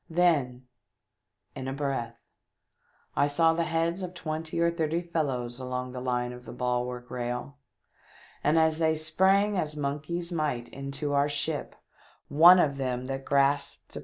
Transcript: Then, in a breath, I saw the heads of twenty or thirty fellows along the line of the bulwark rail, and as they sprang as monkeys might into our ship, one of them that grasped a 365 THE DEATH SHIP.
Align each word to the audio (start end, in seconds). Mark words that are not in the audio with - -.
Then, 0.09 0.65
in 1.53 1.67
a 1.67 1.73
breath, 1.73 2.17
I 3.15 3.27
saw 3.27 3.53
the 3.53 3.65
heads 3.65 4.01
of 4.01 4.15
twenty 4.15 4.59
or 4.59 4.71
thirty 4.71 5.03
fellows 5.03 5.59
along 5.59 5.91
the 5.91 6.01
line 6.01 6.33
of 6.33 6.45
the 6.45 6.53
bulwark 6.53 7.11
rail, 7.11 7.59
and 8.43 8.57
as 8.57 8.79
they 8.79 8.95
sprang 8.95 9.59
as 9.59 9.77
monkeys 9.77 10.31
might 10.31 10.67
into 10.69 11.13
our 11.13 11.29
ship, 11.29 11.75
one 12.29 12.57
of 12.57 12.77
them 12.77 13.05
that 13.05 13.23
grasped 13.23 13.27
a 13.27 13.29
365 13.29 13.67
THE 13.69 13.93
DEATH 13.93 13.93
SHIP. 13.93 13.99